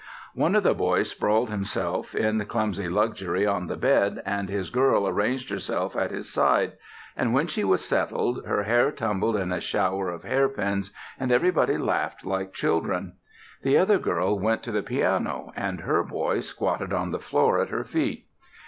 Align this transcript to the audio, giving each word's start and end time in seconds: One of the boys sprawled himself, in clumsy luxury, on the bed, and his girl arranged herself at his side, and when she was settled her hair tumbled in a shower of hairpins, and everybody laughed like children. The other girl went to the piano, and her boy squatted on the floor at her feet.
One 0.33 0.55
of 0.55 0.63
the 0.63 0.73
boys 0.73 1.11
sprawled 1.11 1.51
himself, 1.51 2.15
in 2.15 2.43
clumsy 2.47 2.89
luxury, 2.89 3.45
on 3.45 3.67
the 3.67 3.77
bed, 3.77 4.19
and 4.25 4.49
his 4.49 4.71
girl 4.71 5.07
arranged 5.07 5.51
herself 5.51 5.95
at 5.95 6.09
his 6.09 6.27
side, 6.27 6.73
and 7.15 7.35
when 7.35 7.45
she 7.45 7.63
was 7.63 7.85
settled 7.85 8.43
her 8.47 8.63
hair 8.63 8.91
tumbled 8.91 9.35
in 9.35 9.51
a 9.51 9.61
shower 9.61 10.09
of 10.09 10.23
hairpins, 10.23 10.91
and 11.19 11.31
everybody 11.31 11.77
laughed 11.77 12.25
like 12.25 12.51
children. 12.51 13.17
The 13.61 13.77
other 13.77 13.99
girl 13.99 14.39
went 14.39 14.63
to 14.63 14.71
the 14.71 14.81
piano, 14.81 15.51
and 15.55 15.81
her 15.81 16.01
boy 16.01 16.39
squatted 16.39 16.93
on 16.93 17.11
the 17.11 17.19
floor 17.19 17.59
at 17.61 17.69
her 17.69 17.83
feet. 17.83 18.25